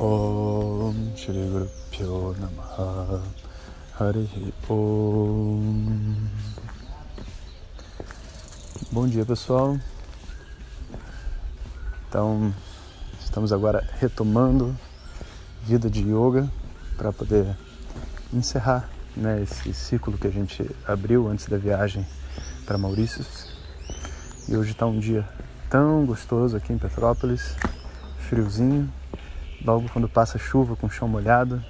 Om 0.00 1.12
Shri 1.16 1.48
Guru 1.50 1.70
Pyo 1.90 2.34
Om 4.68 6.16
Bom 8.90 9.06
dia 9.06 9.24
pessoal. 9.24 9.78
Então 12.08 12.52
estamos 13.20 13.52
agora 13.52 13.88
retomando 14.00 14.76
vida 15.62 15.88
de 15.88 16.02
yoga 16.02 16.50
para 16.96 17.12
poder 17.12 17.56
encerrar 18.32 18.88
né, 19.16 19.42
esse 19.42 19.72
ciclo 19.72 20.18
que 20.18 20.26
a 20.26 20.32
gente 20.32 20.68
abriu 20.88 21.28
antes 21.28 21.46
da 21.46 21.56
viagem 21.56 22.04
para 22.66 22.76
Maurícios. 22.76 23.46
E 24.48 24.56
hoje 24.56 24.72
está 24.72 24.86
um 24.86 24.98
dia 24.98 25.24
tão 25.70 26.04
gostoso 26.04 26.56
aqui 26.56 26.72
em 26.72 26.78
Petrópolis 26.78 27.54
friozinho 28.28 28.92
logo 29.64 29.88
quando 29.92 30.08
passa 30.08 30.38
chuva 30.38 30.76
com 30.76 30.86
o 30.86 30.90
chão 30.90 31.08
molhado, 31.08 31.64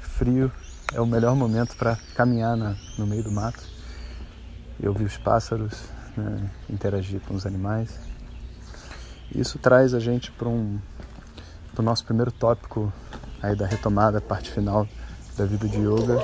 frio, 0.00 0.52
é 0.92 1.00
o 1.00 1.06
melhor 1.06 1.34
momento 1.34 1.74
para 1.76 1.96
caminhar 2.14 2.56
na, 2.56 2.76
no 2.98 3.06
meio 3.06 3.22
do 3.22 3.32
mato 3.32 3.64
e 4.78 4.86
ouvir 4.86 5.04
os 5.04 5.16
pássaros, 5.16 5.84
né, 6.16 6.50
interagir 6.68 7.20
com 7.20 7.34
os 7.34 7.46
animais. 7.46 7.98
Isso 9.34 9.58
traz 9.58 9.94
a 9.94 10.00
gente 10.00 10.30
para 10.30 10.48
um, 10.48 10.78
o 11.76 11.82
nosso 11.82 12.04
primeiro 12.04 12.30
tópico 12.30 12.92
aí 13.42 13.56
da 13.56 13.66
retomada, 13.66 14.20
parte 14.20 14.50
final 14.50 14.86
da 15.36 15.46
vida 15.46 15.66
de 15.66 15.78
yoga, 15.78 16.18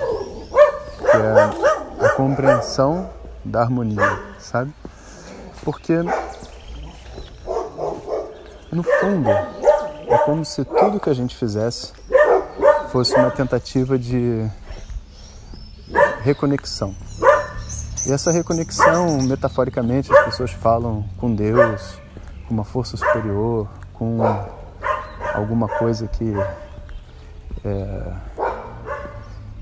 que 0.99 1.17
é 1.17 2.07
a 2.07 2.11
compreensão 2.11 3.11
da 3.43 3.63
harmonia, 3.63 4.23
sabe? 4.39 4.73
Porque 5.65 5.97
no 8.71 8.83
fundo 8.83 9.58
é 10.09 10.19
como 10.19 10.45
se 10.45 10.65
tudo 10.65 10.99
que 10.99 11.11
a 11.11 11.15
gente 11.15 11.37
fizesse 11.37 11.93
fosse 12.91 13.15
uma 13.15 13.31
tentativa 13.31 13.99
de 13.99 14.49
reconexão. 16.23 16.95
E 18.07 18.13
essa 18.13 18.31
reconexão, 18.31 19.21
metaforicamente, 19.23 20.11
as 20.11 20.25
pessoas 20.25 20.51
falam 20.51 21.05
com 21.19 21.35
Deus, 21.35 22.01
com 22.47 22.55
uma 22.55 22.65
força 22.65 22.97
superior, 22.97 23.69
com 23.93 24.19
alguma 25.35 25.69
coisa 25.69 26.09
que 26.09 26.33
é, 27.65 28.13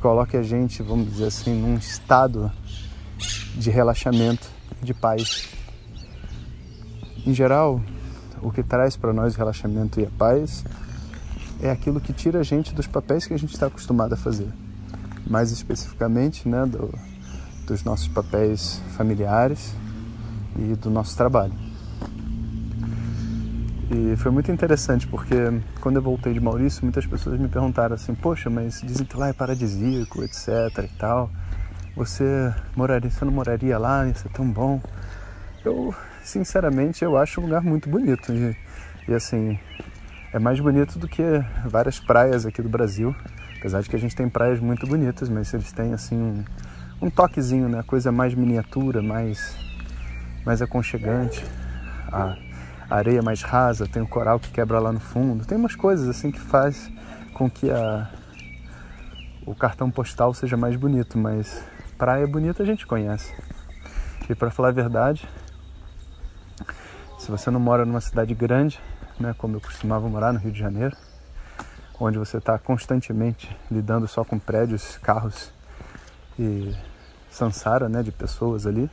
coloque 0.00 0.36
a 0.36 0.42
gente, 0.42 0.82
vamos 0.82 1.10
dizer 1.10 1.26
assim, 1.26 1.60
num 1.60 1.74
estado 1.74 2.52
de 3.56 3.70
relaxamento, 3.70 4.46
de 4.80 4.94
paz. 4.94 5.48
Em 7.26 7.34
geral, 7.34 7.80
o 8.42 8.50
que 8.50 8.62
traz 8.62 8.96
para 8.96 9.12
nós 9.12 9.34
relaxamento 9.34 10.00
e 10.00 10.04
a 10.04 10.10
paz 10.18 10.64
é 11.60 11.70
aquilo 11.70 12.00
que 12.00 12.12
tira 12.12 12.40
a 12.40 12.42
gente 12.42 12.74
dos 12.74 12.86
papéis 12.86 13.26
que 13.26 13.34
a 13.34 13.38
gente 13.38 13.54
está 13.54 13.66
acostumado 13.66 14.12
a 14.12 14.16
fazer. 14.16 14.48
Mais 15.26 15.50
especificamente, 15.50 16.48
né, 16.48 16.64
do, 16.66 16.92
dos 17.66 17.82
nossos 17.82 18.08
papéis 18.08 18.80
familiares 18.96 19.74
e 20.58 20.74
do 20.74 20.90
nosso 20.90 21.16
trabalho. 21.16 21.54
E 23.90 24.16
foi 24.16 24.32
muito 24.32 24.50
interessante 24.50 25.06
porque 25.06 25.36
quando 25.80 25.96
eu 25.96 26.02
voltei 26.02 26.32
de 26.32 26.40
Maurício, 26.40 26.82
muitas 26.82 27.06
pessoas 27.06 27.38
me 27.38 27.48
perguntaram 27.48 27.94
assim: 27.94 28.14
Poxa, 28.14 28.50
mas 28.50 28.80
dizem 28.82 29.06
que 29.06 29.16
lá 29.16 29.28
é 29.28 29.32
paradisíaco, 29.32 30.24
etc 30.24 30.48
e 30.84 30.98
tal. 30.98 31.30
Você 31.96 32.52
moraria, 32.74 33.08
você 33.08 33.24
não 33.24 33.32
moraria 33.32 33.78
lá? 33.78 34.06
Isso 34.08 34.26
é 34.26 34.30
tão 34.30 34.50
bom. 34.50 34.80
Eu 35.64 35.94
sinceramente, 36.26 37.04
eu 37.04 37.16
acho 37.16 37.40
um 37.40 37.44
lugar 37.44 37.62
muito 37.62 37.88
bonito. 37.88 38.32
E, 38.32 38.56
e, 39.08 39.14
assim, 39.14 39.58
é 40.32 40.38
mais 40.38 40.60
bonito 40.60 40.98
do 40.98 41.08
que 41.08 41.22
várias 41.64 42.00
praias 42.00 42.44
aqui 42.44 42.60
do 42.60 42.68
Brasil. 42.68 43.14
Apesar 43.58 43.80
de 43.80 43.88
que 43.88 43.96
a 43.96 43.98
gente 43.98 44.14
tem 44.14 44.28
praias 44.28 44.60
muito 44.60 44.86
bonitas, 44.86 45.28
mas 45.28 45.52
eles 45.54 45.72
têm 45.72 45.94
assim 45.94 46.16
um, 46.16 46.44
um 47.02 47.10
toquezinho, 47.10 47.68
né? 47.68 47.82
Coisa 47.86 48.12
mais 48.12 48.34
miniatura, 48.34 49.02
mais, 49.02 49.56
mais 50.44 50.60
aconchegante. 50.60 51.44
A, 52.12 52.36
areia 52.88 53.20
mais 53.20 53.42
rasa, 53.42 53.88
tem 53.88 54.00
o 54.00 54.06
coral 54.06 54.38
que 54.38 54.50
quebra 54.50 54.78
lá 54.78 54.92
no 54.92 55.00
fundo. 55.00 55.44
Tem 55.44 55.58
umas 55.58 55.74
coisas 55.74 56.08
assim 56.08 56.30
que 56.30 56.38
faz 56.38 56.90
com 57.34 57.50
que 57.50 57.70
a, 57.70 58.08
o 59.44 59.54
cartão 59.54 59.90
postal 59.90 60.32
seja 60.32 60.56
mais 60.56 60.76
bonito, 60.76 61.18
mas 61.18 61.64
praia 61.98 62.26
bonita 62.26 62.62
a 62.62 62.66
gente 62.66 62.86
conhece. 62.86 63.34
E 64.28 64.34
para 64.34 64.50
falar 64.50 64.68
a 64.68 64.72
verdade, 64.72 65.26
se 67.18 67.30
você 67.30 67.50
não 67.50 67.60
mora 67.60 67.84
numa 67.84 68.00
cidade 68.00 68.34
grande, 68.34 68.80
né, 69.18 69.34
como 69.38 69.56
eu 69.56 69.60
costumava 69.60 70.08
morar 70.08 70.32
no 70.32 70.38
Rio 70.38 70.52
de 70.52 70.58
Janeiro, 70.58 70.96
onde 71.98 72.18
você 72.18 72.36
está 72.38 72.58
constantemente 72.58 73.56
lidando 73.70 74.06
só 74.06 74.24
com 74.24 74.38
prédios, 74.38 74.98
carros 74.98 75.52
e 76.38 76.74
sansara 77.30 77.88
né, 77.88 78.02
de 78.02 78.12
pessoas 78.12 78.66
ali, 78.66 78.90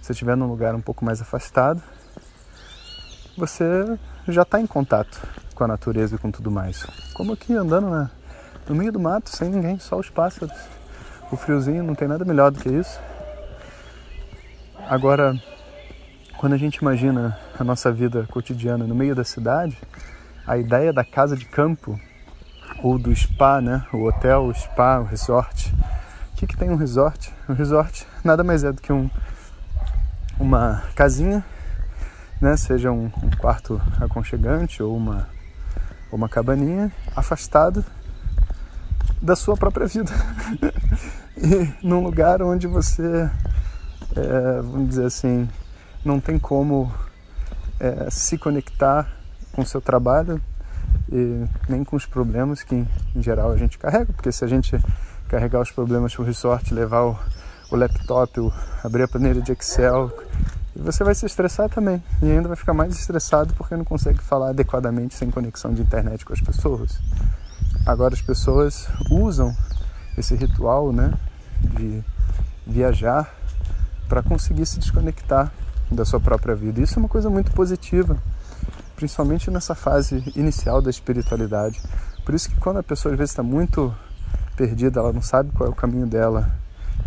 se 0.00 0.12
estiver 0.12 0.36
num 0.36 0.46
lugar 0.46 0.74
um 0.74 0.80
pouco 0.80 1.04
mais 1.04 1.20
afastado, 1.20 1.82
você 3.36 3.98
já 4.26 4.42
está 4.42 4.60
em 4.60 4.66
contato 4.66 5.20
com 5.54 5.64
a 5.64 5.68
natureza 5.68 6.16
e 6.16 6.18
com 6.18 6.30
tudo 6.30 6.50
mais. 6.50 6.84
Como 7.14 7.32
aqui 7.32 7.52
andando 7.52 7.90
na, 7.90 8.10
no 8.68 8.74
meio 8.74 8.92
do 8.92 9.00
mato, 9.00 9.28
sem 9.28 9.48
ninguém, 9.48 9.78
só 9.78 9.98
os 9.98 10.08
pássaros. 10.08 10.56
O 11.30 11.36
friozinho 11.36 11.82
não 11.82 11.94
tem 11.94 12.08
nada 12.08 12.24
melhor 12.24 12.50
do 12.50 12.60
que 12.60 12.68
isso. 12.68 12.98
Agora, 14.88 15.38
quando 16.38 16.52
a 16.52 16.56
gente 16.56 16.76
imagina 16.76 17.36
a 17.58 17.64
nossa 17.64 17.90
vida 17.90 18.24
cotidiana 18.30 18.86
no 18.86 18.94
meio 18.94 19.12
da 19.12 19.24
cidade, 19.24 19.76
a 20.46 20.56
ideia 20.56 20.92
da 20.92 21.04
casa 21.04 21.36
de 21.36 21.44
campo 21.44 21.98
ou 22.80 22.96
do 22.96 23.14
spa, 23.14 23.60
né? 23.60 23.84
O 23.92 24.04
hotel, 24.04 24.44
o 24.44 24.54
spa, 24.54 25.00
o 25.00 25.04
resort. 25.04 25.74
O 26.32 26.36
que, 26.36 26.46
que 26.46 26.56
tem 26.56 26.70
um 26.70 26.76
resort? 26.76 27.34
Um 27.48 27.54
resort 27.54 28.06
nada 28.22 28.44
mais 28.44 28.62
é 28.62 28.70
do 28.70 28.80
que 28.80 28.92
um, 28.92 29.10
uma 30.38 30.84
casinha, 30.94 31.44
né? 32.40 32.56
Seja 32.56 32.92
um, 32.92 33.06
um 33.20 33.30
quarto 33.36 33.82
aconchegante 34.00 34.80
ou 34.80 34.96
uma, 34.96 35.28
uma 36.12 36.28
cabaninha 36.28 36.92
afastado 37.16 37.84
da 39.20 39.34
sua 39.34 39.56
própria 39.56 39.88
vida. 39.88 40.12
e 41.36 41.68
num 41.84 42.00
lugar 42.00 42.40
onde 42.42 42.68
você, 42.68 43.28
é, 44.14 44.62
vamos 44.62 44.90
dizer 44.90 45.06
assim, 45.06 45.48
não 46.04 46.20
tem 46.20 46.38
como 46.38 46.92
é, 47.80 48.08
se 48.10 48.38
conectar 48.38 49.08
com 49.52 49.62
o 49.62 49.66
seu 49.66 49.80
trabalho 49.80 50.40
e 51.10 51.44
nem 51.68 51.84
com 51.84 51.96
os 51.96 52.06
problemas 52.06 52.62
que 52.62 52.74
em 53.14 53.22
geral 53.22 53.52
a 53.52 53.56
gente 53.56 53.78
carrega, 53.78 54.12
porque 54.12 54.30
se 54.30 54.44
a 54.44 54.48
gente 54.48 54.78
carregar 55.28 55.60
os 55.60 55.70
problemas 55.70 56.14
para 56.14 56.22
o 56.22 56.24
resort, 56.24 56.72
levar 56.72 57.04
o, 57.04 57.18
o 57.70 57.76
laptop, 57.76 58.40
o, 58.40 58.52
abrir 58.82 59.02
a 59.02 59.08
planilha 59.08 59.42
de 59.42 59.52
Excel, 59.52 60.12
você 60.74 61.02
vai 61.02 61.14
se 61.14 61.26
estressar 61.26 61.68
também 61.68 62.02
e 62.22 62.30
ainda 62.30 62.48
vai 62.48 62.56
ficar 62.56 62.72
mais 62.72 62.94
estressado 62.96 63.52
porque 63.54 63.76
não 63.76 63.84
consegue 63.84 64.22
falar 64.22 64.50
adequadamente 64.50 65.14
sem 65.14 65.30
conexão 65.30 65.74
de 65.74 65.82
internet 65.82 66.24
com 66.24 66.32
as 66.32 66.40
pessoas. 66.40 66.98
Agora 67.84 68.14
as 68.14 68.22
pessoas 68.22 68.88
usam 69.10 69.54
esse 70.16 70.34
ritual, 70.34 70.92
né, 70.92 71.12
de 71.60 72.02
viajar 72.66 73.34
para 74.08 74.22
conseguir 74.22 74.66
se 74.66 74.78
desconectar 74.78 75.52
da 75.90 76.04
sua 76.04 76.20
própria 76.20 76.54
vida. 76.54 76.80
Isso 76.80 76.98
é 76.98 77.00
uma 77.00 77.08
coisa 77.08 77.30
muito 77.30 77.50
positiva, 77.52 78.16
principalmente 78.96 79.50
nessa 79.50 79.74
fase 79.74 80.22
inicial 80.36 80.82
da 80.82 80.90
espiritualidade. 80.90 81.80
Por 82.24 82.34
isso 82.34 82.50
que 82.50 82.56
quando 82.56 82.78
a 82.78 82.82
pessoa 82.82 83.12
às 83.12 83.18
vezes 83.18 83.32
está 83.32 83.42
muito 83.42 83.94
perdida, 84.56 85.00
ela 85.00 85.12
não 85.12 85.22
sabe 85.22 85.50
qual 85.52 85.68
é 85.68 85.72
o 85.72 85.74
caminho 85.74 86.06
dela, 86.06 86.52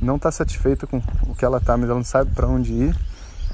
não 0.01 0.15
está 0.15 0.31
satisfeita 0.31 0.87
com 0.87 1.01
o 1.27 1.35
que 1.35 1.45
ela 1.45 1.57
está, 1.57 1.77
mas 1.77 1.89
ela 1.89 1.97
não 1.97 2.03
sabe 2.03 2.31
para 2.33 2.47
onde 2.47 2.73
ir. 2.73 2.97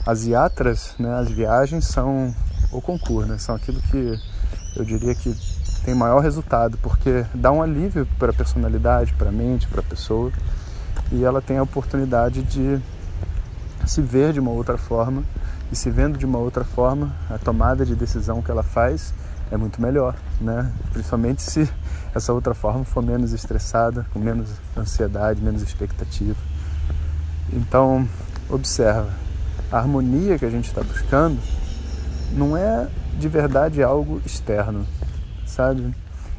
As 0.05 0.25
iatras, 0.25 0.95
né, 0.97 1.13
as 1.15 1.29
viagens 1.29 1.85
são 1.85 2.33
o 2.71 2.79
concurso, 2.79 3.27
né, 3.27 3.37
são 3.37 3.55
aquilo 3.55 3.81
que 3.81 4.17
eu 4.77 4.85
diria 4.85 5.13
que 5.13 5.35
tem 5.83 5.95
maior 5.95 6.19
resultado, 6.19 6.77
porque 6.77 7.25
dá 7.33 7.51
um 7.51 7.61
alívio 7.61 8.07
para 8.19 8.31
a 8.31 8.33
personalidade, 8.33 9.13
para 9.13 9.29
a 9.29 9.31
mente, 9.31 9.67
para 9.67 9.81
a 9.81 9.83
pessoa, 9.83 10.31
e 11.11 11.23
ela 11.23 11.41
tem 11.41 11.57
a 11.57 11.63
oportunidade 11.63 12.43
de 12.43 12.79
se 13.87 14.01
ver 14.01 14.33
de 14.33 14.39
uma 14.39 14.51
outra 14.51 14.77
forma 14.77 15.23
e 15.71 15.75
se 15.75 15.89
vendo 15.89 16.17
de 16.17 16.25
uma 16.25 16.37
outra 16.37 16.63
forma, 16.63 17.15
a 17.29 17.37
tomada 17.37 17.85
de 17.85 17.95
decisão 17.95 18.41
que 18.41 18.51
ela 18.51 18.63
faz 18.63 19.13
é 19.51 19.57
muito 19.57 19.81
melhor, 19.81 20.15
né? 20.41 20.71
Principalmente 20.91 21.41
se 21.41 21.69
essa 22.13 22.33
outra 22.33 22.53
forma 22.53 22.83
for 22.83 23.03
menos 23.03 23.33
estressada, 23.33 24.05
com 24.13 24.19
menos 24.19 24.49
ansiedade, 24.75 25.41
menos 25.41 25.61
expectativa. 25.61 26.37
Então, 27.51 28.07
observa, 28.49 29.09
a 29.71 29.77
harmonia 29.77 30.37
que 30.37 30.45
a 30.45 30.49
gente 30.49 30.67
está 30.67 30.81
buscando 30.81 31.39
não 32.33 32.57
é 32.57 32.87
de 33.17 33.27
verdade 33.27 33.81
algo 33.81 34.21
externo, 34.25 34.85
sabe? 35.45 35.93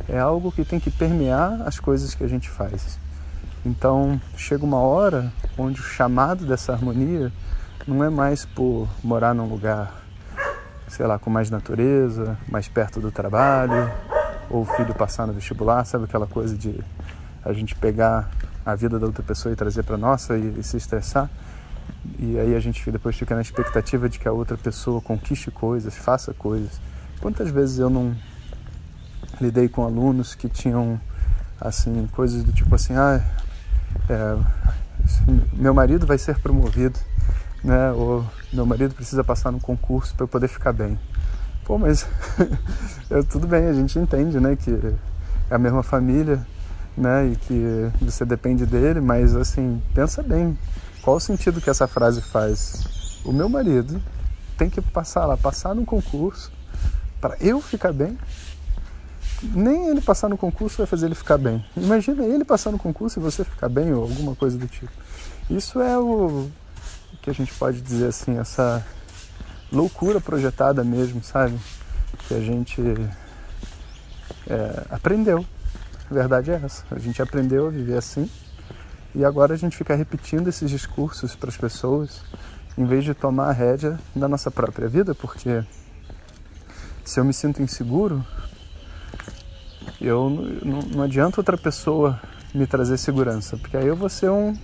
É 0.08 0.18
algo 0.18 0.52
que 0.52 0.64
tem 0.64 0.78
que 0.78 0.90
permear 0.90 1.62
as 1.66 1.78
coisas 1.80 2.14
que 2.14 2.24
a 2.24 2.28
gente 2.28 2.48
faz. 2.48 2.98
Então, 3.64 4.20
chega 4.36 4.64
uma 4.64 4.78
hora 4.78 5.32
onde 5.56 5.80
o 5.80 5.84
chamado 5.84 6.46
dessa 6.46 6.72
harmonia 6.72 7.32
não 7.86 8.04
é 8.04 8.10
mais 8.10 8.44
por 8.44 8.88
morar 9.02 9.34
num 9.34 9.46
lugar, 9.46 10.02
sei 10.88 11.06
lá, 11.06 11.18
com 11.18 11.30
mais 11.30 11.50
natureza, 11.50 12.38
mais 12.48 12.68
perto 12.68 13.00
do 13.00 13.10
trabalho, 13.10 13.90
ou 14.50 14.62
o 14.62 14.64
filho 14.64 14.94
passar 14.94 15.26
no 15.26 15.32
vestibular, 15.32 15.84
sabe 15.84 16.04
aquela 16.04 16.26
coisa 16.26 16.56
de 16.56 16.78
a 17.44 17.52
gente 17.52 17.74
pegar 17.74 18.30
a 18.64 18.74
vida 18.74 18.98
da 18.98 19.06
outra 19.06 19.22
pessoa 19.22 19.52
e 19.52 19.56
trazer 19.56 19.82
para 19.82 19.96
nossa 19.96 20.36
e, 20.36 20.60
e, 20.60 20.62
se 20.62 20.76
estressar. 20.76 21.30
E 22.18 22.38
aí 22.38 22.54
a 22.54 22.60
gente 22.60 22.90
depois 22.90 23.16
fica 23.16 23.34
na 23.34 23.40
expectativa 23.40 24.08
de 24.08 24.18
que 24.18 24.28
a 24.28 24.32
outra 24.32 24.56
pessoa 24.56 25.00
conquiste 25.00 25.50
coisas, 25.50 25.96
faça 25.96 26.34
coisas. 26.34 26.80
Quantas 27.20 27.50
vezes 27.50 27.78
eu 27.78 27.90
não 27.90 28.14
lidei 29.40 29.68
com 29.68 29.84
alunos 29.84 30.34
que 30.34 30.48
tinham 30.48 31.00
assim 31.60 32.06
coisas 32.12 32.44
do 32.44 32.52
tipo 32.52 32.74
assim, 32.74 32.94
ah, 32.94 33.22
meu 35.52 35.74
marido 35.74 36.06
vai 36.06 36.18
ser 36.18 36.38
promovido, 36.38 36.98
né? 37.62 37.92
Ou 37.92 38.24
meu 38.52 38.64
marido 38.64 38.94
precisa 38.94 39.22
passar 39.22 39.50
no 39.50 39.60
concurso 39.60 40.14
para 40.14 40.24
eu 40.24 40.28
poder 40.28 40.48
ficar 40.48 40.72
bem. 40.72 40.98
Pô, 41.64 41.76
mas 41.78 42.06
eu, 43.10 43.22
tudo 43.24 43.46
bem, 43.46 43.66
a 43.66 43.72
gente 43.72 43.98
entende, 43.98 44.40
né, 44.40 44.56
que 44.56 44.70
é 45.50 45.54
a 45.54 45.58
mesma 45.58 45.82
família, 45.82 46.40
né, 46.96 47.26
e 47.26 47.36
que 47.36 47.90
você 48.00 48.24
depende 48.24 48.64
dele, 48.64 49.00
mas 49.00 49.36
assim, 49.36 49.82
pensa 49.94 50.22
bem, 50.22 50.58
qual 51.02 51.16
o 51.16 51.20
sentido 51.20 51.60
que 51.60 51.68
essa 51.68 51.86
frase 51.86 52.22
faz? 52.22 53.20
O 53.22 53.32
meu 53.32 53.50
marido 53.50 54.00
tem 54.56 54.70
que 54.70 54.80
passar 54.80 55.26
lá, 55.26 55.36
passar 55.36 55.74
no 55.74 55.84
concurso 55.84 56.50
para 57.20 57.36
eu 57.38 57.60
ficar 57.60 57.92
bem? 57.92 58.16
Nem 59.42 59.88
ele 59.88 60.00
passar 60.00 60.28
no 60.28 60.36
concurso 60.36 60.78
vai 60.78 60.86
fazer 60.86 61.06
ele 61.06 61.14
ficar 61.14 61.38
bem. 61.38 61.64
Imagina 61.76 62.24
ele 62.24 62.44
passar 62.44 62.70
no 62.70 62.78
concurso 62.78 63.18
e 63.18 63.22
você 63.22 63.44
ficar 63.44 63.68
bem 63.68 63.92
ou 63.92 64.02
alguma 64.02 64.34
coisa 64.34 64.58
do 64.58 64.66
tipo. 64.66 64.90
Isso 65.48 65.80
é 65.80 65.98
o 65.98 66.48
que 67.22 67.30
a 67.30 67.32
gente 67.32 67.52
pode 67.54 67.80
dizer 67.80 68.08
assim, 68.08 68.38
essa 68.38 68.84
loucura 69.72 70.20
projetada 70.20 70.82
mesmo, 70.82 71.22
sabe? 71.22 71.58
Que 72.26 72.34
a 72.34 72.40
gente 72.40 72.82
é, 74.46 74.84
aprendeu. 74.90 75.44
A 76.10 76.14
verdade 76.14 76.50
é 76.50 76.60
essa. 76.64 76.84
A 76.90 76.98
gente 76.98 77.20
aprendeu 77.22 77.66
a 77.66 77.70
viver 77.70 77.96
assim 77.96 78.28
e 79.14 79.24
agora 79.24 79.54
a 79.54 79.56
gente 79.56 79.76
fica 79.76 79.94
repetindo 79.94 80.48
esses 80.48 80.70
discursos 80.70 81.34
para 81.34 81.48
as 81.48 81.56
pessoas 81.56 82.22
em 82.76 82.84
vez 82.84 83.04
de 83.04 83.14
tomar 83.14 83.48
a 83.48 83.52
rédea 83.52 83.98
da 84.14 84.28
nossa 84.28 84.50
própria 84.50 84.86
vida, 84.86 85.14
porque 85.14 85.64
se 87.04 87.18
eu 87.18 87.24
me 87.24 87.32
sinto 87.32 87.60
inseguro, 87.60 88.24
eu 90.00 90.30
não, 90.64 90.80
não 90.80 91.02
adianta 91.02 91.40
outra 91.40 91.56
pessoa 91.56 92.20
me 92.54 92.66
trazer 92.66 92.96
segurança, 92.98 93.56
porque 93.56 93.76
aí 93.76 93.86
eu 93.86 93.96
vou 93.96 94.08
ser 94.08 94.30
um 94.30 94.56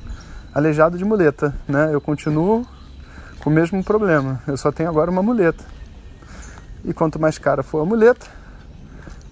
aleijado 0.54 0.96
de 0.96 1.04
muleta, 1.04 1.54
né? 1.68 1.90
Eu 1.92 2.00
continuo 2.00 2.66
com 3.40 3.50
o 3.50 3.52
mesmo 3.52 3.82
problema. 3.82 4.40
Eu 4.46 4.56
só 4.56 4.70
tenho 4.70 4.88
agora 4.88 5.10
uma 5.10 5.22
muleta. 5.22 5.64
E 6.84 6.94
quanto 6.94 7.18
mais 7.18 7.36
cara 7.38 7.62
for 7.62 7.80
a 7.80 7.84
muleta, 7.84 8.26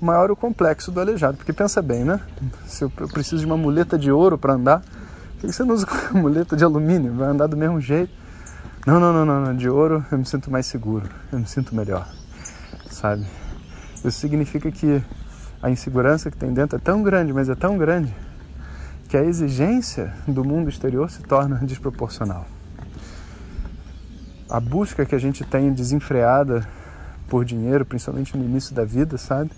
maior 0.00 0.30
o 0.30 0.36
complexo 0.36 0.90
do 0.90 1.00
aleijado. 1.00 1.36
Porque 1.36 1.52
pensa 1.52 1.80
bem, 1.80 2.04
né? 2.04 2.20
Se 2.66 2.84
eu 2.84 2.90
preciso 2.90 3.38
de 3.38 3.46
uma 3.46 3.56
muleta 3.56 3.96
de 3.96 4.10
ouro 4.10 4.36
para 4.36 4.54
andar, 4.54 4.80
por 4.80 5.46
que 5.46 5.52
você 5.52 5.64
não 5.64 5.74
usa 5.74 5.86
uma 6.10 6.22
muleta 6.22 6.56
de 6.56 6.64
alumínio? 6.64 7.14
Vai 7.14 7.28
andar 7.28 7.46
do 7.46 7.56
mesmo 7.56 7.80
jeito. 7.80 8.12
Não, 8.84 8.98
não, 8.98 9.12
não, 9.12 9.24
não, 9.24 9.40
não. 9.40 9.56
De 9.56 9.68
ouro 9.68 10.04
eu 10.10 10.18
me 10.18 10.24
sinto 10.24 10.50
mais 10.50 10.66
seguro, 10.66 11.08
eu 11.30 11.38
me 11.38 11.46
sinto 11.46 11.74
melhor, 11.74 12.08
sabe? 12.90 13.24
Isso 14.04 14.18
significa 14.18 14.72
que 14.72 15.00
a 15.62 15.70
insegurança 15.70 16.30
que 16.30 16.36
tem 16.36 16.52
dentro 16.52 16.76
é 16.76 16.80
tão 16.80 17.02
grande, 17.02 17.32
mas 17.32 17.48
é 17.48 17.54
tão 17.54 17.78
grande, 17.78 18.14
que 19.08 19.16
a 19.16 19.22
exigência 19.22 20.12
do 20.26 20.44
mundo 20.44 20.68
exterior 20.68 21.10
se 21.10 21.22
torna 21.22 21.56
desproporcional 21.64 22.46
a 24.52 24.60
busca 24.60 25.06
que 25.06 25.14
a 25.14 25.18
gente 25.18 25.44
tem 25.44 25.72
desenfreada 25.72 26.68
por 27.26 27.42
dinheiro, 27.42 27.86
principalmente 27.86 28.36
no 28.36 28.44
início 28.44 28.74
da 28.74 28.84
vida, 28.84 29.16
sabe? 29.16 29.50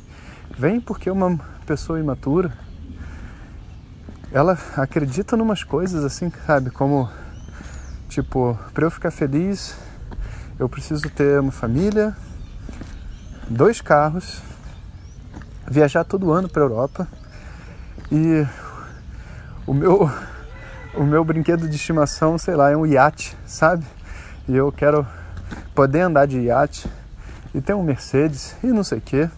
Vem 0.56 0.80
porque 0.80 1.10
uma 1.10 1.36
pessoa 1.66 1.98
imatura 1.98 2.52
ela 4.30 4.56
acredita 4.76 5.36
numas 5.36 5.64
coisas 5.64 6.04
assim, 6.04 6.30
sabe? 6.46 6.70
Como 6.70 7.10
tipo, 8.08 8.56
para 8.72 8.86
eu 8.86 8.90
ficar 8.90 9.10
feliz, 9.10 9.76
eu 10.60 10.68
preciso 10.68 11.10
ter 11.10 11.40
uma 11.40 11.50
família, 11.50 12.16
dois 13.50 13.80
carros, 13.80 14.40
viajar 15.66 16.05
todo 16.05 16.32
ano 16.32 16.49
para 16.49 16.62
Europa 16.62 17.08
e 18.11 18.46
o 19.66 19.75
meu 19.75 20.11
o 20.94 21.02
meu 21.02 21.25
brinquedo 21.25 21.69
de 21.69 21.75
estimação, 21.75 22.38
sei 22.38 22.55
lá, 22.55 22.70
é 22.70 22.76
um 22.76 22.87
iate, 22.87 23.37
sabe? 23.44 23.84
e 24.49 24.55
eu 24.55 24.70
quero 24.70 25.06
poder 25.75 26.02
andar 26.02 26.26
de 26.26 26.38
iate 26.40 26.87
e 27.55 27.61
ter 27.61 27.75
um 27.75 27.82
Mercedes 27.82 28.55
e 28.62 28.66
não 28.69 28.84
sei 28.84 28.99
o 28.99 29.00
quê. 29.00 29.31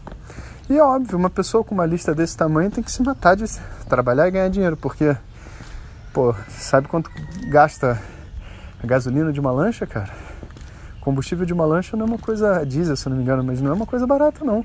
E 0.68 0.76
é 0.76 0.82
óbvio, 0.82 1.16
uma 1.16 1.30
pessoa 1.30 1.62
com 1.62 1.74
uma 1.74 1.86
lista 1.86 2.14
desse 2.14 2.36
tamanho 2.36 2.70
tem 2.70 2.82
que 2.82 2.90
se 2.90 3.02
matar 3.02 3.36
de 3.36 3.44
trabalhar 3.88 4.26
e 4.26 4.30
ganhar 4.32 4.48
dinheiro, 4.48 4.76
porque, 4.76 5.16
pô, 6.12 6.34
sabe 6.48 6.88
quanto 6.88 7.10
gasta 7.48 8.00
a 8.82 8.86
gasolina 8.86 9.32
de 9.32 9.38
uma 9.38 9.52
lancha, 9.52 9.86
cara? 9.86 10.10
Combustível 11.00 11.46
de 11.46 11.52
uma 11.52 11.64
lancha 11.64 11.96
não 11.96 12.06
é 12.06 12.08
uma 12.08 12.18
coisa 12.18 12.64
diesel, 12.66 12.96
se 12.96 13.08
não 13.08 13.16
me 13.16 13.22
engano, 13.22 13.44
mas 13.44 13.60
não 13.60 13.70
é 13.70 13.74
uma 13.74 13.86
coisa 13.86 14.06
barata, 14.06 14.44
não. 14.44 14.64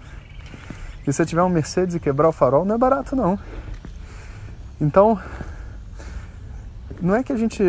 E 1.02 1.06
se 1.06 1.14
você 1.14 1.26
tiver 1.26 1.44
um 1.44 1.50
Mercedes 1.50 1.96
e 1.96 2.00
quebrar 2.00 2.30
o 2.30 2.32
farol, 2.32 2.66
não 2.66 2.76
é 2.76 2.78
barato, 2.78 3.16
não. 3.16 3.40
Então, 4.80 5.20
não 7.02 7.16
é 7.16 7.24
que 7.24 7.34
a 7.34 7.38
gente 7.38 7.64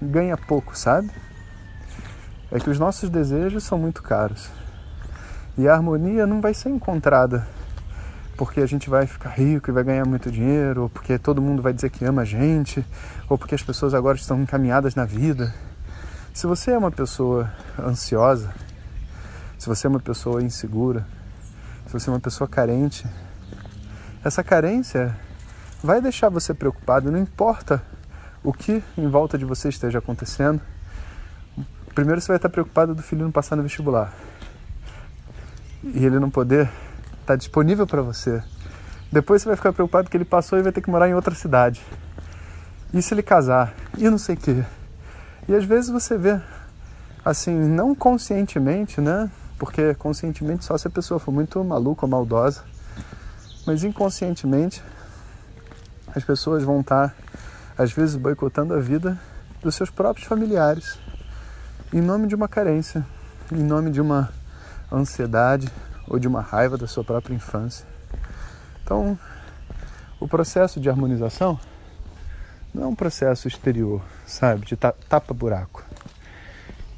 ganha 0.00 0.36
pouco, 0.36 0.76
sabe? 0.78 1.10
é 2.50 2.58
que 2.58 2.70
os 2.70 2.78
nossos 2.78 3.10
desejos 3.10 3.64
são 3.64 3.78
muito 3.78 4.02
caros. 4.02 4.48
E 5.56 5.68
a 5.68 5.74
harmonia 5.74 6.26
não 6.26 6.40
vai 6.40 6.54
ser 6.54 6.70
encontrada 6.70 7.46
porque 8.36 8.60
a 8.60 8.66
gente 8.66 8.88
vai 8.88 9.04
ficar 9.04 9.30
rico 9.30 9.68
e 9.68 9.72
vai 9.72 9.82
ganhar 9.82 10.06
muito 10.06 10.30
dinheiro, 10.30 10.82
ou 10.82 10.88
porque 10.88 11.18
todo 11.18 11.42
mundo 11.42 11.60
vai 11.60 11.72
dizer 11.72 11.90
que 11.90 12.04
ama 12.04 12.22
a 12.22 12.24
gente, 12.24 12.86
ou 13.28 13.36
porque 13.36 13.56
as 13.56 13.62
pessoas 13.64 13.94
agora 13.94 14.16
estão 14.16 14.40
encaminhadas 14.40 14.94
na 14.94 15.04
vida. 15.04 15.52
Se 16.32 16.46
você 16.46 16.70
é 16.70 16.78
uma 16.78 16.92
pessoa 16.92 17.52
ansiosa, 17.76 18.54
se 19.58 19.66
você 19.66 19.88
é 19.88 19.90
uma 19.90 19.98
pessoa 19.98 20.40
insegura, 20.40 21.04
se 21.88 21.92
você 21.92 22.08
é 22.08 22.12
uma 22.12 22.20
pessoa 22.20 22.46
carente, 22.46 23.04
essa 24.24 24.44
carência 24.44 25.18
vai 25.82 26.00
deixar 26.00 26.28
você 26.28 26.54
preocupado, 26.54 27.10
não 27.10 27.18
importa 27.18 27.82
o 28.44 28.52
que 28.52 28.80
em 28.96 29.08
volta 29.08 29.36
de 29.36 29.44
você 29.44 29.68
esteja 29.68 29.98
acontecendo 29.98 30.60
Primeiro 31.98 32.20
você 32.20 32.28
vai 32.28 32.36
estar 32.36 32.48
preocupado 32.48 32.94
do 32.94 33.02
filho 33.02 33.24
não 33.24 33.32
passar 33.32 33.56
no 33.56 33.64
vestibular. 33.64 34.14
E 35.82 36.06
ele 36.06 36.20
não 36.20 36.30
poder 36.30 36.70
estar 37.20 37.34
disponível 37.34 37.88
para 37.88 38.00
você. 38.02 38.40
Depois 39.10 39.42
você 39.42 39.48
vai 39.48 39.56
ficar 39.56 39.72
preocupado 39.72 40.08
que 40.08 40.16
ele 40.16 40.24
passou 40.24 40.60
e 40.60 40.62
vai 40.62 40.70
ter 40.70 40.80
que 40.80 40.88
morar 40.88 41.08
em 41.08 41.14
outra 41.14 41.34
cidade. 41.34 41.82
E 42.94 43.02
se 43.02 43.12
ele 43.12 43.22
casar? 43.24 43.74
E 43.96 44.08
não 44.08 44.16
sei 44.16 44.36
o 44.36 44.38
quê. 44.38 44.62
E 45.48 45.54
às 45.56 45.64
vezes 45.64 45.90
você 45.90 46.16
vê, 46.16 46.40
assim, 47.24 47.52
não 47.52 47.96
conscientemente, 47.96 49.00
né? 49.00 49.28
Porque 49.58 49.94
conscientemente 49.94 50.64
só 50.64 50.78
se 50.78 50.86
a 50.86 50.90
pessoa 50.90 51.18
for 51.18 51.32
muito 51.32 51.62
maluca 51.64 52.06
ou 52.06 52.10
maldosa. 52.10 52.62
Mas 53.66 53.84
inconscientemente, 53.84 54.82
as 56.14 56.24
pessoas 56.24 56.62
vão 56.62 56.80
estar, 56.80 57.14
às 57.76 57.92
vezes, 57.92 58.16
boicotando 58.16 58.74
a 58.74 58.80
vida 58.80 59.18
dos 59.62 59.74
seus 59.74 59.90
próprios 59.90 60.26
familiares 60.26 60.98
em 61.92 62.02
nome 62.02 62.26
de 62.26 62.34
uma 62.34 62.48
carência, 62.48 63.04
em 63.50 63.62
nome 63.62 63.90
de 63.90 64.00
uma 64.00 64.30
ansiedade 64.92 65.68
ou 66.06 66.18
de 66.18 66.28
uma 66.28 66.42
raiva 66.42 66.76
da 66.76 66.86
sua 66.86 67.02
própria 67.02 67.34
infância. 67.34 67.86
Então, 68.84 69.18
o 70.20 70.28
processo 70.28 70.78
de 70.80 70.90
harmonização 70.90 71.58
não 72.74 72.84
é 72.84 72.86
um 72.86 72.94
processo 72.94 73.48
exterior, 73.48 74.02
sabe, 74.26 74.66
de 74.66 74.76
tapa-buraco. 74.76 75.82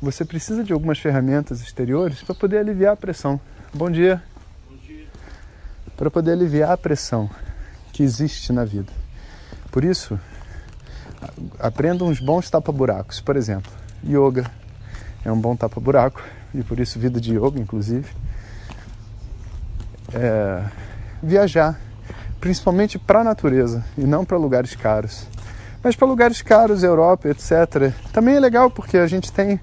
Você 0.03 0.25
precisa 0.25 0.65
de 0.65 0.73
algumas 0.73 0.99
ferramentas 0.99 1.61
exteriores 1.61 2.23
para 2.23 2.35
poder 2.35 2.59
aliviar 2.59 2.95
a 2.95 2.97
pressão. 2.97 3.41
Bom 3.73 3.91
dia. 3.91 4.23
Bom 4.69 4.77
dia. 4.77 5.07
Para 5.97 6.11
poder 6.11 6.33
aliviar 6.33 6.71
a 6.71 6.77
pressão 6.77 7.29
que 7.93 8.03
existe 8.03 8.53
na 8.53 8.65
vida. 8.65 8.91
Por 9.71 9.85
isso, 9.85 10.19
aprenda 11.59 12.05
uns 12.05 12.19
bons 12.19 12.49
tapa-buracos. 12.49 13.21
Por 13.21 13.37
exemplo, 13.37 13.71
yoga, 14.03 14.51
é 15.25 15.31
um 15.31 15.39
bom 15.41 15.55
tapa-buraco 15.55 16.23
e 16.55 16.63
por 16.63 16.81
isso 16.81 16.99
vida 16.99 17.21
de 17.21 17.35
yoga, 17.35 17.61
inclusive. 17.61 18.09
é, 20.15 20.65
viajar, 21.23 21.79
principalmente 22.41 22.99
para 22.99 23.21
a 23.21 23.25
natureza 23.25 23.85
e 23.97 24.03
não 24.03 24.25
para 24.25 24.37
lugares 24.37 24.75
caros. 24.75 25.27
Mas 25.83 25.97
para 25.97 26.09
lugares 26.09 26.43
caros, 26.43 26.83
Europa, 26.83 27.29
etc., 27.29 27.93
também 28.13 28.37
é 28.37 28.41
legal 28.41 28.71
porque 28.71 28.99
a 28.99 29.07
gente 29.07 29.33
tem 29.33 29.61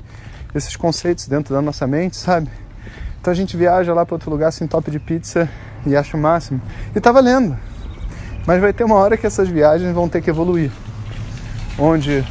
esses 0.58 0.76
conceitos 0.76 1.28
dentro 1.28 1.54
da 1.54 1.62
nossa 1.62 1.86
mente, 1.88 2.18
sabe? 2.18 2.50
Então 3.20 3.32
a 3.32 3.36
gente 3.36 3.58
viaja 3.58 3.94
lá 3.94 4.06
para 4.06 4.16
outro 4.16 4.30
lugar 4.30 4.52
sem 4.52 4.68
top 4.68 4.90
de 4.90 5.00
pizza 5.00 5.50
e 5.86 5.96
acha 5.96 6.16
o 6.16 6.20
máximo. 6.20 6.62
E 6.96 7.00
tá 7.00 7.12
valendo. 7.12 7.58
Mas 8.46 8.62
vai 8.62 8.72
ter 8.72 8.84
uma 8.84 8.96
hora 8.96 9.18
que 9.18 9.28
essas 9.28 9.50
viagens 9.50 9.94
vão 9.94 10.08
ter 10.08 10.22
que 10.22 10.30
evoluir. 10.30 10.72
Onde 11.78 12.24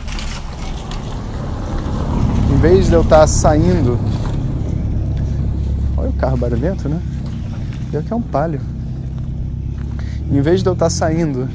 em 2.57 2.59
vez 2.59 2.87
de 2.87 2.95
eu 2.95 3.03
estar 3.03 3.21
tá 3.21 3.27
saindo. 3.27 3.99
Olha 5.95 6.09
o 6.09 6.13
carro 6.15 6.39
barulhento, 6.39 6.89
né? 6.89 6.99
Pior 7.91 8.03
que 8.03 8.13
é 8.13 8.17
um 8.17 8.23
palio. 8.23 8.61
Em 10.31 10.41
vez 10.41 10.63
de 10.63 10.69
eu 10.69 10.73
estar 10.73 10.87
tá 10.87 10.91
saindo 10.91 11.47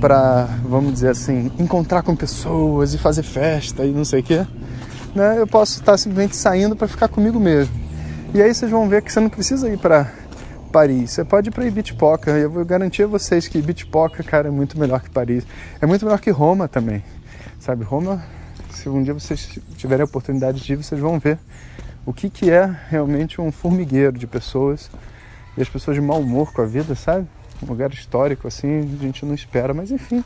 para, 0.00 0.48
vamos 0.64 0.94
dizer 0.94 1.10
assim, 1.10 1.52
encontrar 1.58 2.02
com 2.02 2.16
pessoas 2.16 2.94
e 2.94 2.98
fazer 2.98 3.22
festa 3.22 3.84
e 3.84 3.92
não 3.92 4.04
sei 4.04 4.20
o 4.20 4.22
quê, 4.22 4.46
né? 5.16 5.40
Eu 5.40 5.46
posso 5.46 5.80
estar 5.80 5.96
simplesmente 5.96 6.36
saindo 6.36 6.76
para 6.76 6.86
ficar 6.86 7.08
comigo 7.08 7.40
mesmo. 7.40 7.74
E 8.34 8.42
aí 8.42 8.52
vocês 8.52 8.70
vão 8.70 8.88
ver 8.88 9.02
que 9.02 9.12
você 9.12 9.18
não 9.18 9.30
precisa 9.30 9.68
ir 9.68 9.78
para 9.78 10.12
Paris, 10.70 11.12
você 11.12 11.24
pode 11.24 11.48
ir 11.48 11.52
para 11.52 11.64
Ibitipoca. 11.64 12.30
Eu 12.32 12.50
vou 12.50 12.64
garantir 12.64 13.04
a 13.04 13.06
vocês 13.06 13.48
que 13.48 13.58
Ibitipoca, 13.58 14.22
cara, 14.22 14.48
é 14.48 14.50
muito 14.50 14.78
melhor 14.78 15.00
que 15.00 15.10
Paris. 15.10 15.44
É 15.80 15.86
muito 15.86 16.04
melhor 16.04 16.20
que 16.20 16.30
Roma 16.30 16.68
também. 16.68 17.02
Sabe, 17.58 17.82
Roma 17.82 18.22
se 18.76 18.90
um 18.90 19.02
dia 19.02 19.14
vocês 19.14 19.58
tiverem 19.76 20.02
a 20.02 20.04
oportunidade 20.04 20.60
de 20.60 20.72
ir, 20.72 20.76
vocês 20.76 21.00
vão 21.00 21.18
ver 21.18 21.38
o 22.04 22.12
que, 22.12 22.28
que 22.28 22.50
é 22.50 22.72
realmente 22.88 23.40
um 23.40 23.50
formigueiro 23.50 24.16
de 24.16 24.26
pessoas 24.26 24.90
e 25.56 25.62
as 25.62 25.68
pessoas 25.68 25.96
de 25.96 26.00
mau 26.00 26.20
humor 26.20 26.52
com 26.52 26.62
a 26.62 26.66
vida, 26.66 26.94
sabe? 26.94 27.26
Um 27.62 27.66
lugar 27.66 27.90
histórico 27.90 28.46
assim, 28.46 28.96
a 29.00 29.02
gente 29.02 29.24
não 29.24 29.34
espera, 29.34 29.72
mas 29.72 29.90
enfim. 29.90 30.22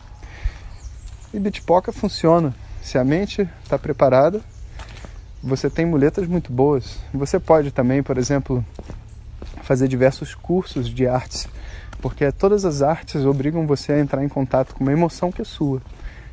E 1.32 1.38
Bitpoca 1.38 1.92
funciona. 1.92 2.54
Se 2.82 2.99
a 2.99 3.04
mente 3.04 3.49
está 3.62 3.78
preparada, 3.78 4.42
você 5.42 5.70
tem 5.70 5.87
muletas 5.87 6.26
muito 6.26 6.52
boas. 6.52 6.99
Você 7.14 7.38
pode 7.38 7.70
também, 7.70 8.02
por 8.02 8.18
exemplo, 8.18 8.64
fazer 9.62 9.88
diversos 9.88 10.35
cursos 10.35 10.88
de 10.88 11.06
artes, 11.06 11.49
porque 12.00 12.30
todas 12.32 12.64
as 12.64 12.82
artes 12.82 13.25
obrigam 13.25 13.66
você 13.66 13.92
a 13.92 14.00
entrar 14.00 14.23
em 14.25 14.28
contato 14.28 14.75
com 14.75 14.85
uma 14.85 14.92
emoção 14.92 15.32
que 15.32 15.42
é 15.42 15.44
sua 15.44 15.80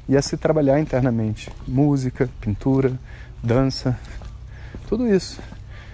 e 0.09 0.17
a 0.17 0.21
se 0.21 0.37
trabalhar 0.37 0.79
internamente. 0.79 1.51
Música, 1.67 2.29
pintura, 2.41 2.93
dança, 3.41 3.97
tudo 4.87 5.07
isso. 5.07 5.39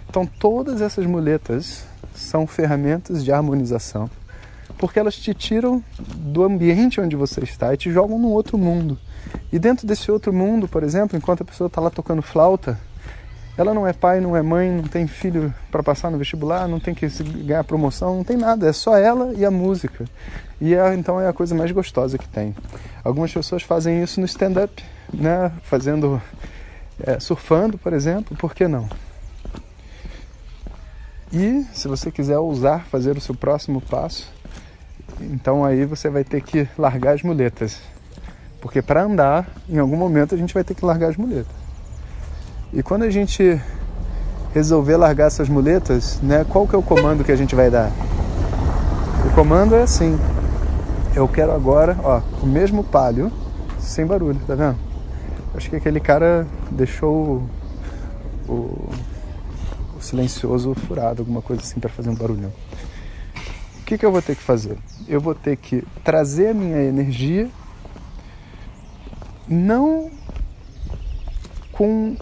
Então, 0.09 0.25
todas 0.25 0.81
essas 0.81 1.05
muletas 1.05 1.85
são 2.15 2.45
ferramentas 2.45 3.23
de 3.23 3.31
harmonização, 3.31 4.09
porque 4.77 4.99
elas 4.99 5.15
te 5.15 5.33
tiram 5.33 5.83
do 6.15 6.43
ambiente 6.43 7.01
onde 7.01 7.15
você 7.15 7.43
está 7.43 7.73
e 7.73 7.77
te 7.77 7.91
jogam 7.91 8.19
num 8.19 8.29
outro 8.29 8.57
mundo. 8.57 8.97
E 9.51 9.57
dentro 9.57 9.87
desse 9.87 10.11
outro 10.11 10.31
mundo, 10.31 10.67
por 10.67 10.83
exemplo, 10.83 11.17
enquanto 11.17 11.41
a 11.41 11.45
pessoa 11.45 11.67
está 11.67 11.81
lá 11.81 11.89
tocando 11.89 12.21
flauta, 12.21 12.79
ela 13.57 13.73
não 13.73 13.87
é 13.87 13.93
pai, 13.93 14.19
não 14.19 14.35
é 14.35 14.41
mãe, 14.41 14.69
não 14.71 14.83
tem 14.83 15.05
filho 15.05 15.53
para 15.71 15.83
passar 15.83 16.09
no 16.09 16.17
vestibular, 16.17 16.67
não 16.67 16.79
tem 16.79 16.93
que 16.93 17.07
ganhar 17.43 17.63
promoção, 17.63 18.15
não 18.15 18.23
tem 18.23 18.35
nada, 18.35 18.67
é 18.67 18.73
só 18.73 18.97
ela 18.97 19.31
e 19.33 19.45
a 19.45 19.51
música. 19.51 20.05
E 20.59 20.73
é, 20.73 20.93
então 20.95 21.21
é 21.21 21.27
a 21.27 21.33
coisa 21.33 21.53
mais 21.53 21.71
gostosa 21.71 22.17
que 22.17 22.27
tem. 22.27 22.55
Algumas 23.03 23.31
pessoas 23.31 23.61
fazem 23.61 24.01
isso 24.01 24.19
no 24.19 24.25
stand-up, 24.25 24.83
né? 25.13 25.51
fazendo, 25.63 26.21
é, 27.05 27.19
surfando, 27.19 27.77
por 27.77 27.93
exemplo, 27.93 28.35
por 28.37 28.55
que 28.55 28.67
não? 28.67 28.89
E 31.31 31.65
se 31.73 31.87
você 31.87 32.11
quiser 32.11 32.37
ousar 32.37 32.85
fazer 32.85 33.17
o 33.17 33.21
seu 33.21 33.35
próximo 33.35 33.81
passo, 33.81 34.31
então 35.19 35.63
aí 35.63 35.85
você 35.85 36.09
vai 36.09 36.23
ter 36.23 36.41
que 36.41 36.67
largar 36.77 37.13
as 37.13 37.21
muletas. 37.21 37.79
Porque 38.59 38.81
para 38.81 39.03
andar, 39.03 39.47
em 39.69 39.77
algum 39.77 39.97
momento 39.97 40.33
a 40.33 40.37
gente 40.37 40.53
vai 40.53 40.63
ter 40.63 40.73
que 40.73 40.85
largar 40.85 41.09
as 41.09 41.17
muletas. 41.17 41.62
E 42.75 42.81
quando 42.81 43.03
a 43.03 43.09
gente 43.09 43.61
resolver 44.51 44.97
largar 44.97 45.27
essas 45.27 45.47
muletas, 45.47 46.19
né, 46.21 46.43
qual 46.49 46.67
que 46.67 46.73
é 46.73 46.77
o 46.77 46.81
comando 46.81 47.23
que 47.23 47.31
a 47.31 47.35
gente 47.35 47.53
vai 47.53 47.69
dar? 47.69 47.91
O 49.27 49.35
comando 49.35 49.75
é 49.75 49.83
assim: 49.83 50.17
eu 51.15 51.27
quero 51.27 51.51
agora, 51.51 51.95
ó, 52.03 52.21
o 52.41 52.47
mesmo 52.47 52.83
palio, 52.83 53.31
sem 53.79 54.07
barulho, 54.07 54.39
tá 54.47 54.55
vendo? 54.55 54.77
Acho 55.53 55.69
que 55.69 55.75
aquele 55.75 55.99
cara 55.99 56.47
deixou 56.71 57.47
o, 58.47 58.51
o, 58.51 58.89
o 59.95 60.01
silencioso 60.01 60.73
furado, 60.73 61.21
alguma 61.21 61.43
coisa 61.43 61.61
assim, 61.61 61.79
para 61.79 61.91
fazer 61.91 62.09
um 62.09 62.15
barulhão. 62.15 62.51
O 63.81 63.85
que, 63.85 63.99
que 63.99 64.05
eu 64.05 64.11
vou 64.11 64.21
ter 64.21 64.35
que 64.35 64.41
fazer? 64.41 64.77
Eu 65.07 65.21
vou 65.21 65.35
ter 65.35 65.57
que 65.57 65.83
trazer 66.03 66.47
a 66.47 66.53
minha 66.55 66.81
energia, 66.81 67.47
não 69.47 70.09
com 71.71 72.15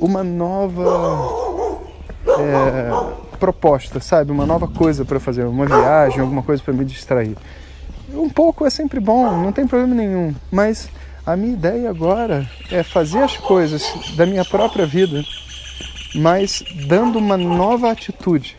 uma 0.00 0.22
nova 0.22 1.80
é, 2.26 3.36
proposta, 3.38 4.00
sabe? 4.00 4.30
Uma 4.30 4.46
nova 4.46 4.68
coisa 4.68 5.04
para 5.04 5.20
fazer, 5.20 5.44
uma 5.44 5.66
viagem, 5.66 6.20
alguma 6.20 6.42
coisa 6.42 6.62
para 6.62 6.74
me 6.74 6.84
distrair. 6.84 7.36
Um 8.12 8.28
pouco 8.28 8.64
é 8.64 8.70
sempre 8.70 9.00
bom, 9.00 9.42
não 9.42 9.52
tem 9.52 9.66
problema 9.66 9.94
nenhum, 9.94 10.34
mas 10.50 10.88
a 11.26 11.36
minha 11.36 11.52
ideia 11.52 11.90
agora 11.90 12.48
é 12.70 12.82
fazer 12.82 13.18
as 13.18 13.36
coisas 13.36 13.84
da 14.16 14.24
minha 14.24 14.44
própria 14.44 14.86
vida, 14.86 15.22
mas 16.14 16.64
dando 16.86 17.18
uma 17.18 17.36
nova 17.36 17.90
atitude, 17.90 18.56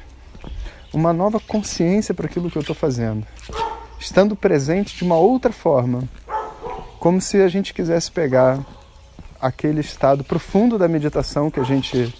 uma 0.93 1.11
nova 1.11 1.39
consciência 1.39 2.13
para 2.13 2.27
aquilo 2.27 2.49
que 2.49 2.57
eu 2.57 2.61
estou 2.61 2.75
fazendo, 2.75 3.25
estando 3.99 4.35
presente 4.35 4.95
de 4.95 5.03
uma 5.03 5.17
outra 5.17 5.51
forma, 5.51 6.03
como 6.99 7.19
se 7.19 7.41
a 7.41 7.47
gente 7.47 7.73
quisesse 7.73 8.11
pegar 8.11 8.59
aquele 9.41 9.81
estado 9.81 10.23
profundo 10.23 10.77
da 10.77 10.87
meditação 10.87 11.49
que 11.49 11.59
a 11.59 11.63
gente, 11.63 12.13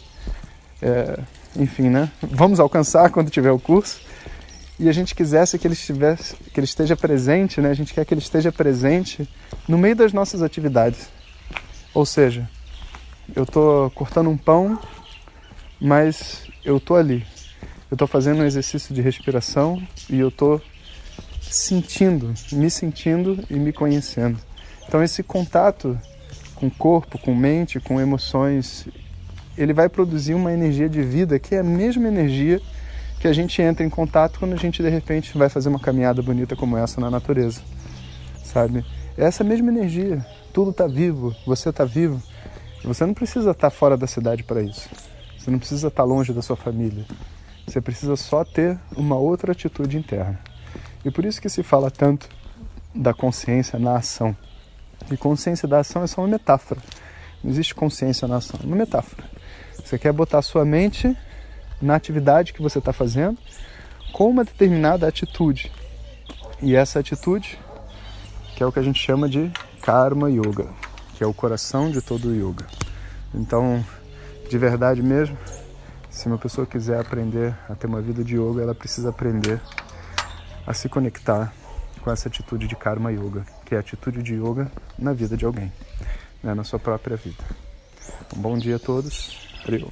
é, 0.81 1.19
enfim, 1.55 1.89
né, 1.89 2.11
vamos 2.21 2.59
alcançar 2.59 3.09
quando 3.11 3.29
tiver 3.29 3.51
o 3.51 3.59
curso. 3.59 3.99
E 4.79 4.87
a 4.87 4.93
gente 4.93 5.13
quisesse 5.13 5.59
que 5.59 5.67
ele 5.67 5.73
estivesse, 5.73 6.35
que 6.35 6.57
ele 6.57 6.65
esteja 6.65 6.95
presente, 6.95 7.59
né? 7.59 7.69
A 7.69 7.73
gente 7.73 7.93
quer 7.93 8.05
que 8.05 8.13
ele 8.13 8.21
esteja 8.21 8.49
presente 8.49 9.27
no 9.67 9.77
meio 9.77 9.93
das 9.93 10.13
nossas 10.13 10.41
atividades. 10.41 11.09
Ou 11.93 12.05
seja, 12.05 12.49
eu 13.35 13.43
estou 13.43 13.89
cortando 13.91 14.29
um 14.29 14.37
pão, 14.37 14.79
mas 15.81 16.43
eu 16.63 16.77
estou 16.77 16.95
ali. 16.95 17.25
Eu 17.91 17.95
estou 17.95 18.07
fazendo 18.07 18.39
um 18.41 18.45
exercício 18.45 18.95
de 18.95 19.01
respiração 19.01 19.85
e 20.09 20.17
eu 20.17 20.29
estou 20.29 20.61
sentindo, 21.41 22.33
me 22.51 22.69
sentindo 22.69 23.43
e 23.49 23.55
me 23.55 23.73
conhecendo. 23.73 24.39
Então 24.87 25.03
esse 25.03 25.23
contato 25.23 25.99
com 26.59 26.69
corpo, 26.69 27.17
com 27.17 27.33
mente, 27.33 27.79
com 27.79 27.99
emoções, 28.01 28.87
ele 29.57 29.73
vai 29.73 29.87
produzir 29.87 30.33
uma 30.33 30.51
energia 30.51 30.89
de 30.89 31.01
vida 31.01 31.39
que 31.39 31.55
é 31.55 31.59
a 31.59 31.63
mesma 31.63 32.07
energia 32.07 32.61
que 33.19 33.27
a 33.27 33.33
gente 33.33 33.61
entra 33.61 33.85
em 33.85 33.89
contato 33.89 34.39
quando 34.39 34.53
a 34.53 34.57
gente 34.57 34.81
de 34.81 34.89
repente 34.89 35.37
vai 35.37 35.49
fazer 35.49 35.69
uma 35.69 35.79
caminhada 35.79 36.21
bonita 36.21 36.55
como 36.55 36.77
essa 36.77 37.01
na 37.01 37.09
natureza, 37.09 37.61
sabe? 38.43 38.85
É 39.17 39.25
essa 39.25 39.43
mesma 39.43 39.69
energia, 39.69 40.25
tudo 40.53 40.71
está 40.71 40.87
vivo, 40.87 41.35
você 41.45 41.69
está 41.69 41.83
vivo. 41.83 42.21
Você 42.83 43.05
não 43.05 43.13
precisa 43.13 43.51
estar 43.51 43.69
tá 43.69 43.75
fora 43.75 43.97
da 43.97 44.07
cidade 44.07 44.43
para 44.43 44.61
isso. 44.61 44.89
Você 45.37 45.51
não 45.51 45.59
precisa 45.59 45.89
estar 45.89 46.03
tá 46.03 46.07
longe 46.07 46.31
da 46.31 46.41
sua 46.41 46.55
família. 46.55 47.05
Você 47.67 47.81
precisa 47.81 48.15
só 48.15 48.45
ter 48.45 48.79
uma 48.95 49.17
outra 49.17 49.51
atitude 49.51 49.97
interna. 49.97 50.39
E 51.03 51.11
por 51.11 51.25
isso 51.25 51.41
que 51.41 51.49
se 51.49 51.61
fala 51.61 51.91
tanto 51.91 52.29
da 52.95 53.13
consciência 53.13 53.77
na 53.77 53.97
ação. 53.97 54.35
E 55.11 55.17
consciência 55.17 55.67
da 55.67 55.79
ação 55.79 56.03
é 56.03 56.07
só 56.07 56.21
uma 56.21 56.27
metáfora. 56.27 56.81
Não 57.43 57.51
existe 57.51 57.73
consciência 57.73 58.27
na 58.27 58.37
ação, 58.37 58.59
é 58.61 58.65
uma 58.65 58.75
metáfora. 58.75 59.23
Você 59.83 59.97
quer 59.97 60.11
botar 60.11 60.41
sua 60.41 60.65
mente 60.65 61.17
na 61.81 61.95
atividade 61.95 62.53
que 62.53 62.61
você 62.61 62.79
está 62.79 62.91
fazendo 62.91 63.37
com 64.11 64.29
uma 64.29 64.43
determinada 64.43 65.07
atitude. 65.07 65.71
E 66.61 66.75
essa 66.75 66.99
atitude, 66.99 67.57
que 68.55 68.61
é 68.61 68.65
o 68.65 68.71
que 68.71 68.79
a 68.79 68.83
gente 68.83 68.99
chama 68.99 69.29
de 69.29 69.51
Karma 69.81 70.29
Yoga, 70.29 70.67
que 71.15 71.23
é 71.23 71.27
o 71.27 71.33
coração 71.33 71.89
de 71.89 72.01
todo 72.01 72.29
o 72.29 72.35
yoga. 72.35 72.65
Então, 73.33 73.83
de 74.49 74.57
verdade 74.57 75.01
mesmo, 75.01 75.37
se 76.09 76.27
uma 76.27 76.37
pessoa 76.37 76.67
quiser 76.67 76.99
aprender 76.99 77.55
a 77.69 77.75
ter 77.75 77.87
uma 77.87 78.01
vida 78.01 78.23
de 78.23 78.35
yoga, 78.35 78.61
ela 78.61 78.75
precisa 78.75 79.09
aprender 79.09 79.61
a 80.67 80.73
se 80.73 80.89
conectar 80.89 81.53
com 81.99 82.11
essa 82.11 82.27
atitude 82.27 82.67
de 82.67 82.75
Karma 82.75 83.11
Yoga, 83.11 83.45
que 83.65 83.75
é 83.75 83.77
a 83.77 83.81
atitude 83.81 84.23
de 84.23 84.35
yoga 84.35 84.71
na 84.97 85.13
vida 85.13 85.37
de 85.37 85.45
alguém, 85.45 85.71
né, 86.43 86.53
na 86.53 86.63
sua 86.63 86.79
própria 86.79 87.17
vida. 87.17 87.43
Um 88.35 88.41
bom 88.41 88.57
dia 88.57 88.77
a 88.77 88.79
todos. 88.79 89.37
Obrigado. 89.63 89.91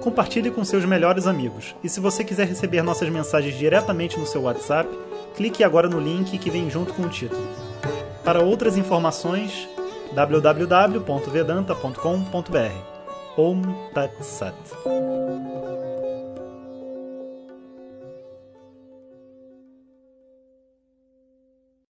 Compartilhe 0.00 0.52
com 0.52 0.64
seus 0.64 0.84
melhores 0.84 1.26
amigos. 1.26 1.74
E 1.82 1.88
se 1.88 1.98
você 1.98 2.22
quiser 2.22 2.46
receber 2.46 2.80
nossas 2.80 3.08
mensagens 3.08 3.58
diretamente 3.58 4.16
no 4.18 4.26
seu 4.26 4.42
WhatsApp, 4.42 4.88
clique 5.34 5.64
agora 5.64 5.88
no 5.88 5.98
link 5.98 6.38
que 6.38 6.50
vem 6.50 6.70
junto 6.70 6.94
com 6.94 7.02
o 7.02 7.08
título. 7.08 7.44
Para 8.24 8.40
outras 8.40 8.76
informações, 8.76 9.68
www.vedanta.com.br. 10.14 12.96
Om 13.36 13.62
Tat 13.92 14.22
Sat. 14.22 14.54